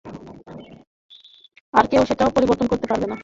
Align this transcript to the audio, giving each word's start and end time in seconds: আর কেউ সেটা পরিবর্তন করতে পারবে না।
আর 1.73 1.85
কেউ 1.91 2.01
সেটা 2.05 2.23
পরিবর্তন 2.35 2.67
করতে 2.67 2.87
পারবে 2.87 3.07
না। 3.07 3.17